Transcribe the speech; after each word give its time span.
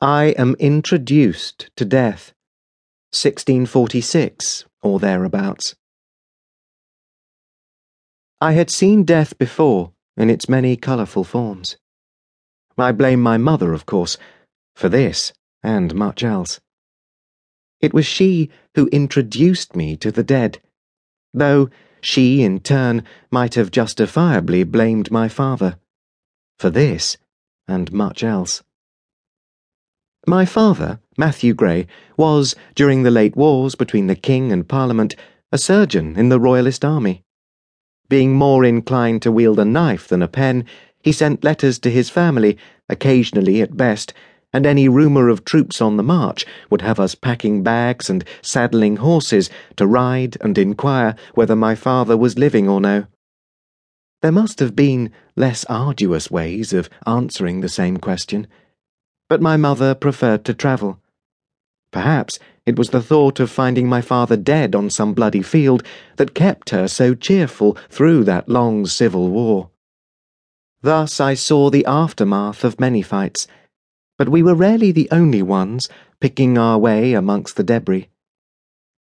I 0.00 0.34
am 0.36 0.54
introduced 0.58 1.70
to 1.76 1.84
death. 1.84 2.32
1646, 3.12 4.64
or 4.82 4.98
thereabouts. 4.98 5.76
I 8.40 8.52
had 8.52 8.70
seen 8.70 9.04
death 9.04 9.38
before 9.38 9.92
in 10.16 10.30
its 10.30 10.48
many 10.48 10.76
colourful 10.76 11.24
forms. 11.24 11.76
I 12.76 12.92
blame 12.92 13.20
my 13.20 13.38
mother, 13.38 13.72
of 13.72 13.86
course, 13.86 14.16
for 14.74 14.88
this 14.88 15.32
and 15.62 15.94
much 15.94 16.24
else. 16.24 16.60
It 17.80 17.94
was 17.94 18.04
she 18.04 18.50
who 18.74 18.88
introduced 18.88 19.76
me 19.76 19.96
to 19.98 20.10
the 20.10 20.24
dead, 20.24 20.60
though 21.32 21.70
she, 22.00 22.42
in 22.42 22.60
turn, 22.60 23.04
might 23.30 23.54
have 23.54 23.70
justifiably 23.70 24.64
blamed 24.64 25.10
my 25.10 25.28
father 25.28 25.78
for 26.58 26.70
this 26.70 27.16
and 27.68 27.92
much 27.92 28.24
else. 28.24 28.62
My 30.26 30.46
father, 30.46 31.00
Matthew 31.18 31.52
Grey, 31.52 31.86
was, 32.16 32.56
during 32.74 33.02
the 33.02 33.10
late 33.10 33.36
wars 33.36 33.74
between 33.74 34.06
the 34.06 34.14
King 34.14 34.52
and 34.52 34.66
Parliament, 34.66 35.14
a 35.52 35.58
surgeon 35.58 36.16
in 36.16 36.30
the 36.30 36.40
Royalist 36.40 36.82
Army. 36.82 37.24
Being 38.08 38.32
more 38.32 38.64
inclined 38.64 39.20
to 39.22 39.32
wield 39.32 39.58
a 39.58 39.66
knife 39.66 40.08
than 40.08 40.22
a 40.22 40.28
pen, 40.28 40.64
he 41.02 41.12
sent 41.12 41.44
letters 41.44 41.78
to 41.80 41.90
his 41.90 42.08
family, 42.08 42.56
occasionally 42.88 43.60
at 43.60 43.76
best, 43.76 44.14
and 44.50 44.64
any 44.64 44.88
rumour 44.88 45.28
of 45.28 45.44
troops 45.44 45.82
on 45.82 45.98
the 45.98 46.02
march 46.02 46.46
would 46.70 46.80
have 46.80 46.98
us 46.98 47.14
packing 47.14 47.62
bags 47.62 48.08
and 48.08 48.24
saddling 48.40 48.96
horses 48.96 49.50
to 49.76 49.86
ride 49.86 50.38
and 50.40 50.56
inquire 50.56 51.14
whether 51.34 51.54
my 51.54 51.74
father 51.74 52.16
was 52.16 52.38
living 52.38 52.66
or 52.66 52.80
no. 52.80 53.04
There 54.22 54.32
must 54.32 54.58
have 54.60 54.74
been 54.74 55.12
less 55.36 55.66
arduous 55.66 56.30
ways 56.30 56.72
of 56.72 56.88
answering 57.06 57.60
the 57.60 57.68
same 57.68 57.98
question 57.98 58.46
but 59.28 59.42
my 59.42 59.56
mother 59.56 59.94
preferred 59.94 60.44
to 60.44 60.54
travel. 60.54 61.00
Perhaps 61.90 62.38
it 62.66 62.78
was 62.78 62.90
the 62.90 63.02
thought 63.02 63.40
of 63.40 63.50
finding 63.50 63.88
my 63.88 64.00
father 64.00 64.36
dead 64.36 64.74
on 64.74 64.90
some 64.90 65.14
bloody 65.14 65.42
field 65.42 65.82
that 66.16 66.34
kept 66.34 66.70
her 66.70 66.88
so 66.88 67.14
cheerful 67.14 67.76
through 67.88 68.24
that 68.24 68.48
long 68.48 68.86
civil 68.86 69.28
war. 69.28 69.70
Thus 70.82 71.20
I 71.20 71.34
saw 71.34 71.70
the 71.70 71.86
aftermath 71.86 72.64
of 72.64 72.80
many 72.80 73.00
fights, 73.00 73.46
but 74.18 74.28
we 74.28 74.42
were 74.42 74.54
rarely 74.54 74.92
the 74.92 75.08
only 75.10 75.42
ones 75.42 75.88
picking 76.20 76.58
our 76.58 76.78
way 76.78 77.12
amongst 77.12 77.56
the 77.56 77.62
debris. 77.62 78.08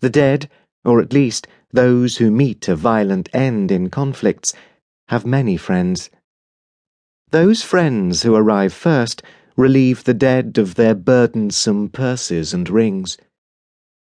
The 0.00 0.10
dead, 0.10 0.50
or 0.84 1.00
at 1.00 1.12
least 1.12 1.46
those 1.70 2.16
who 2.16 2.30
meet 2.30 2.68
a 2.68 2.76
violent 2.76 3.28
end 3.32 3.70
in 3.70 3.90
conflicts, 3.90 4.52
have 5.08 5.24
many 5.24 5.56
friends. 5.56 6.10
Those 7.30 7.62
friends 7.62 8.22
who 8.22 8.34
arrive 8.34 8.72
first 8.72 9.22
relieve 9.56 10.04
the 10.04 10.14
dead 10.14 10.58
of 10.58 10.74
their 10.74 10.94
burdensome 10.94 11.88
purses 11.88 12.54
and 12.54 12.68
rings. 12.68 13.18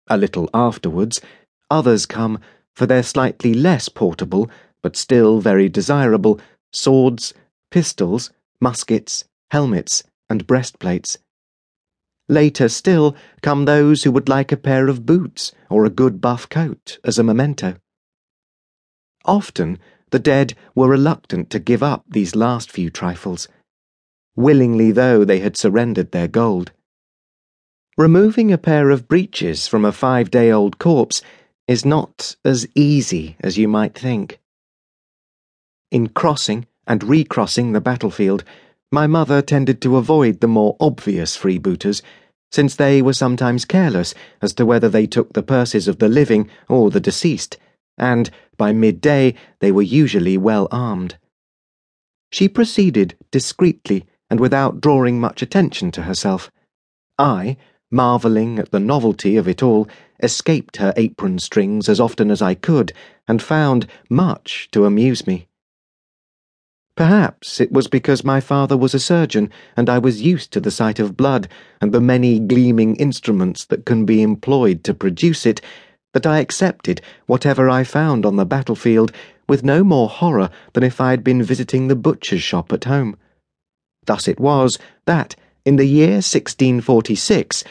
A 0.08 0.16
little 0.16 0.48
afterwards, 0.52 1.20
others 1.70 2.06
come 2.06 2.38
for 2.74 2.86
their 2.86 3.02
slightly 3.02 3.54
less 3.54 3.88
portable, 3.88 4.50
but 4.82 4.96
still 4.96 5.40
very 5.40 5.68
desirable, 5.68 6.40
swords, 6.72 7.34
pistols, 7.70 8.30
muskets, 8.60 9.24
helmets, 9.50 10.02
and 10.28 10.46
breastplates. 10.46 11.18
Later 12.28 12.68
still 12.68 13.14
come 13.42 13.64
those 13.64 14.02
who 14.02 14.12
would 14.12 14.28
like 14.28 14.50
a 14.50 14.56
pair 14.56 14.88
of 14.88 15.04
boots 15.04 15.52
or 15.68 15.84
a 15.84 15.90
good 15.90 16.20
buff 16.20 16.48
coat 16.48 16.98
as 17.04 17.18
a 17.18 17.22
memento. 17.22 17.76
Often 19.26 19.78
the 20.10 20.18
dead 20.18 20.54
were 20.74 20.88
reluctant 20.88 21.50
to 21.50 21.58
give 21.58 21.82
up 21.82 22.04
these 22.08 22.34
last 22.34 22.70
few 22.70 22.88
trifles 22.90 23.48
willingly 24.36 24.90
though 24.90 25.24
they 25.24 25.40
had 25.40 25.56
surrendered 25.56 26.12
their 26.12 26.28
gold. 26.28 26.72
Removing 27.96 28.52
a 28.52 28.58
pair 28.58 28.90
of 28.90 29.06
breeches 29.06 29.68
from 29.68 29.84
a 29.84 29.92
five 29.92 30.30
day 30.30 30.50
old 30.50 30.78
corpse 30.78 31.22
is 31.68 31.84
not 31.84 32.36
as 32.44 32.66
easy 32.74 33.36
as 33.40 33.56
you 33.56 33.68
might 33.68 33.96
think. 33.96 34.40
In 35.90 36.08
crossing 36.08 36.66
and 36.86 37.04
recrossing 37.04 37.72
the 37.72 37.80
battlefield, 37.80 38.44
my 38.90 39.06
mother 39.06 39.40
tended 39.40 39.80
to 39.82 39.96
avoid 39.96 40.40
the 40.40 40.48
more 40.48 40.76
obvious 40.80 41.36
freebooters, 41.36 42.02
since 42.50 42.76
they 42.76 43.00
were 43.00 43.12
sometimes 43.12 43.64
careless 43.64 44.14
as 44.42 44.52
to 44.54 44.66
whether 44.66 44.88
they 44.88 45.06
took 45.06 45.32
the 45.32 45.42
purses 45.42 45.88
of 45.88 45.98
the 45.98 46.08
living 46.08 46.50
or 46.68 46.90
the 46.90 47.00
deceased, 47.00 47.56
and 47.96 48.30
by 48.56 48.72
midday 48.72 49.34
they 49.60 49.72
were 49.72 49.82
usually 49.82 50.36
well 50.36 50.68
armed. 50.70 51.16
She 52.30 52.48
proceeded 52.48 53.16
discreetly 53.30 54.04
and 54.34 54.40
without 54.40 54.80
drawing 54.80 55.20
much 55.20 55.42
attention 55.42 55.92
to 55.92 56.02
herself. 56.02 56.50
I, 57.20 57.56
marvelling 57.88 58.58
at 58.58 58.72
the 58.72 58.80
novelty 58.80 59.36
of 59.36 59.46
it 59.46 59.62
all, 59.62 59.86
escaped 60.20 60.78
her 60.78 60.92
apron 60.96 61.38
strings 61.38 61.88
as 61.88 62.00
often 62.00 62.32
as 62.32 62.42
I 62.42 62.54
could, 62.54 62.92
and 63.28 63.40
found 63.40 63.86
much 64.10 64.68
to 64.72 64.86
amuse 64.86 65.24
me. 65.24 65.46
Perhaps 66.96 67.60
it 67.60 67.70
was 67.70 67.86
because 67.86 68.24
my 68.24 68.40
father 68.40 68.76
was 68.76 68.92
a 68.92 68.98
surgeon, 68.98 69.52
and 69.76 69.88
I 69.88 70.00
was 70.00 70.20
used 70.20 70.52
to 70.54 70.60
the 70.60 70.72
sight 70.72 70.98
of 70.98 71.16
blood 71.16 71.46
and 71.80 71.92
the 71.92 72.00
many 72.00 72.40
gleaming 72.40 72.96
instruments 72.96 73.64
that 73.66 73.86
can 73.86 74.04
be 74.04 74.20
employed 74.20 74.82
to 74.82 74.94
produce 74.94 75.46
it, 75.46 75.60
that 76.12 76.26
I 76.26 76.40
accepted 76.40 77.00
whatever 77.26 77.70
I 77.70 77.84
found 77.84 78.26
on 78.26 78.34
the 78.34 78.44
battlefield 78.44 79.12
with 79.48 79.62
no 79.62 79.84
more 79.84 80.08
horror 80.08 80.50
than 80.72 80.82
if 80.82 81.00
I 81.00 81.10
had 81.10 81.22
been 81.22 81.40
visiting 81.40 81.86
the 81.86 81.94
butcher's 81.94 82.42
shop 82.42 82.72
at 82.72 82.82
home. 82.82 83.16
Thus 84.06 84.28
it 84.28 84.38
was 84.38 84.78
that, 85.06 85.36
in 85.64 85.76
the 85.76 85.86
year 85.86 86.16
1646, 86.16 87.64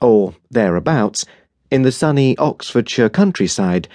or 0.00 0.34
thereabouts, 0.50 1.24
in 1.70 1.82
the 1.82 1.92
sunny 1.92 2.36
Oxfordshire 2.38 3.08
countryside, 3.08 3.88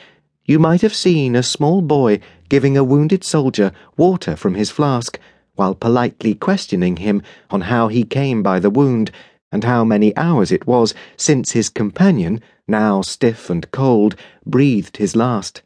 you 0.45 0.59
might 0.59 0.81
have 0.81 0.93
seen 0.93 1.35
a 1.35 1.43
small 1.43 1.81
boy 1.81 2.19
giving 2.49 2.77
a 2.77 2.83
wounded 2.83 3.23
soldier 3.23 3.71
water 3.97 4.35
from 4.35 4.55
his 4.55 4.69
flask, 4.69 5.19
while 5.55 5.75
politely 5.75 6.35
questioning 6.35 6.97
him 6.97 7.21
on 7.49 7.61
how 7.61 7.87
he 7.87 8.03
came 8.03 8.43
by 8.43 8.59
the 8.59 8.69
wound, 8.69 9.11
and 9.51 9.63
how 9.63 9.83
many 9.83 10.15
hours 10.17 10.51
it 10.51 10.65
was 10.65 10.93
since 11.15 11.51
his 11.51 11.69
companion, 11.69 12.41
now 12.67 13.01
stiff 13.01 13.49
and 13.49 13.69
cold, 13.71 14.15
breathed 14.45 14.97
his 14.97 15.15
last. 15.15 15.61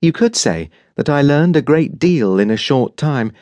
You 0.00 0.12
could 0.12 0.34
say 0.34 0.70
that 0.96 1.08
I 1.08 1.22
learned 1.22 1.56
a 1.56 1.62
great 1.62 1.98
deal 1.98 2.38
in 2.38 2.50
a 2.50 2.56
short 2.56 2.96
time 2.96 3.32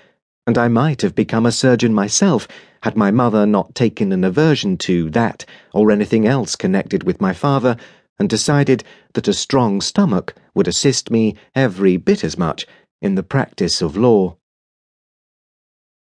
and 0.46 0.56
I 0.56 0.68
might 0.68 1.02
have 1.02 1.14
become 1.14 1.44
a 1.44 1.52
surgeon 1.52 1.92
myself 1.92 2.46
had 2.82 2.96
my 2.96 3.10
mother 3.10 3.46
not 3.46 3.74
taken 3.74 4.12
an 4.12 4.22
aversion 4.22 4.76
to 4.78 5.10
that 5.10 5.44
or 5.74 5.90
anything 5.90 6.24
else 6.26 6.54
connected 6.54 7.02
with 7.02 7.20
my 7.20 7.32
father, 7.32 7.76
and 8.18 8.30
decided 8.30 8.84
that 9.14 9.26
a 9.26 9.34
strong 9.34 9.80
stomach 9.80 10.34
would 10.54 10.68
assist 10.68 11.10
me 11.10 11.34
every 11.54 11.96
bit 11.96 12.22
as 12.22 12.38
much 12.38 12.64
in 13.02 13.16
the 13.16 13.22
practice 13.24 13.82
of 13.82 13.96
law. 13.96 14.36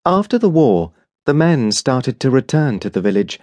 After 0.04 0.38
the 0.38 0.50
war, 0.50 0.92
the 1.24 1.34
men 1.34 1.70
started 1.70 2.18
to 2.20 2.30
return 2.30 2.80
to 2.80 2.90
the 2.90 3.00
village, 3.00 3.38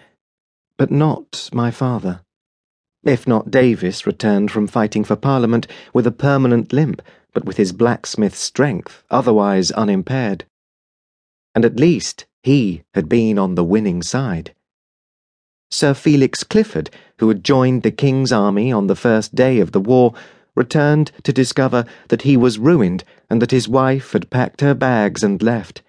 but 0.77 0.91
not 0.91 1.49
my 1.53 1.71
father. 1.71 2.21
If 3.03 3.25
not 3.25 3.49
Davis 3.49 4.05
returned 4.05 4.51
from 4.51 4.67
fighting 4.67 5.05
for 5.05 5.15
Parliament 5.15 5.65
with 5.93 6.05
a 6.05 6.11
permanent 6.11 6.73
limp, 6.73 7.01
but 7.33 7.45
with 7.45 7.55
his 7.55 7.71
blacksmith's 7.71 8.39
strength 8.39 9.03
otherwise 9.09 9.71
unimpaired 9.71 10.43
and 11.59 11.65
at 11.65 11.77
least 11.77 12.25
he 12.41 12.83
had 12.93 13.09
been 13.09 13.37
on 13.37 13.55
the 13.55 13.65
winning 13.65 14.01
side. 14.01 14.55
Sir 15.69 15.93
Felix 15.93 16.41
Clifford, 16.41 16.89
who 17.17 17.27
had 17.27 17.43
joined 17.43 17.83
the 17.83 17.91
King's 17.91 18.31
army 18.31 18.71
on 18.71 18.87
the 18.87 18.95
first 18.95 19.35
day 19.35 19.59
of 19.59 19.73
the 19.73 19.81
war, 19.81 20.13
returned 20.55 21.11
to 21.23 21.33
discover 21.33 21.83
that 22.07 22.21
he 22.21 22.37
was 22.37 22.57
ruined 22.57 23.03
and 23.29 23.41
that 23.41 23.51
his 23.51 23.67
wife 23.67 24.13
had 24.13 24.29
packed 24.29 24.61
her 24.61 24.73
bags 24.73 25.21
and 25.21 25.43
left. 25.43 25.81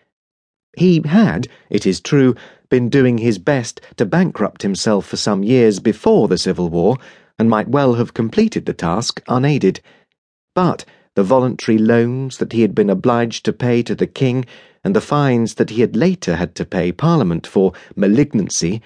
He 0.76 1.02
had, 1.04 1.46
it 1.68 1.86
is 1.86 2.00
true, 2.00 2.34
been 2.68 2.88
doing 2.88 3.18
his 3.18 3.38
best 3.38 3.80
to 3.96 4.04
bankrupt 4.04 4.62
himself 4.62 5.06
for 5.06 5.16
some 5.16 5.44
years 5.44 5.78
before 5.78 6.26
the 6.26 6.36
Civil 6.36 6.68
War, 6.68 6.96
and 7.38 7.48
might 7.48 7.68
well 7.68 7.94
have 7.94 8.12
completed 8.12 8.66
the 8.66 8.74
task 8.74 9.22
unaided. 9.28 9.80
But 10.52 10.84
the 11.16 11.22
voluntary 11.24 11.76
loans 11.76 12.38
that 12.38 12.52
he 12.52 12.62
had 12.62 12.74
been 12.74 12.90
obliged 12.90 13.44
to 13.44 13.52
pay 13.52 13.82
to 13.82 13.94
the 13.94 14.06
King 14.06 14.44
and 14.84 14.94
the 14.94 15.00
fines 15.00 15.54
that 15.54 15.70
he 15.70 15.80
had 15.80 15.96
later 15.96 16.36
had 16.36 16.54
to 16.54 16.64
pay 16.64 16.92
Parliament 16.92 17.46
for 17.46 17.72
malignancy, 17.96 18.80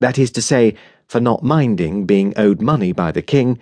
that 0.00 0.18
is 0.18 0.30
to 0.30 0.42
say, 0.42 0.74
for 1.06 1.20
not 1.20 1.42
minding 1.42 2.06
being 2.06 2.32
owed 2.36 2.62
money 2.62 2.92
by 2.92 3.10
the 3.12 3.22
King, 3.22 3.58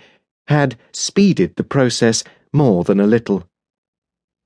had 0.47 0.77
speeded 0.93 1.57
the 1.57 1.65
process 1.65 2.23
more 2.53 2.85
than 2.85 3.01
a 3.01 3.07
little. 3.07 3.45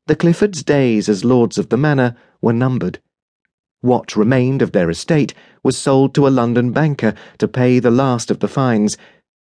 The 0.06 0.16
Cliffords' 0.16 0.62
days 0.62 1.08
as 1.08 1.24
lords 1.24 1.58
of 1.58 1.68
the 1.68 1.76
manor 1.76 2.16
were 2.40 2.52
numbered. 2.52 3.00
What 3.80 4.16
remained 4.16 4.62
of 4.62 4.72
their 4.72 4.88
estate 4.88 5.34
was 5.62 5.76
sold 5.76 6.14
to 6.14 6.26
a 6.26 6.30
London 6.30 6.70
banker 6.70 7.14
to 7.38 7.48
pay 7.48 7.80
the 7.80 7.90
last 7.90 8.30
of 8.30 8.38
the 8.38 8.48
fines, 8.48 8.96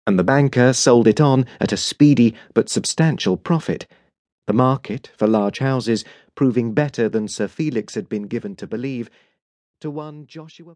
and 0.08 0.18
the 0.18 0.24
banker 0.24 0.74
sold 0.74 1.08
it 1.08 1.20
on 1.20 1.46
at 1.60 1.74
a 1.74 1.78
speedy 1.78 2.34
but 2.54 2.70
substantial 2.70 3.38
profit 3.38 3.86
the 4.46 4.54
market 4.54 5.12
for 5.18 5.28
large 5.28 5.60
houses 5.60 6.04
proving 6.36 6.74
better 6.74 7.08
than 7.08 7.28
Sir 7.28 7.48
Felix 7.48 7.96
had 7.96 8.10
been 8.10 8.24
given 8.24 8.56
to 8.58 8.68
believe, 8.68 9.10
to 9.82 9.90
one 9.90 10.28
Joshua 10.28 10.76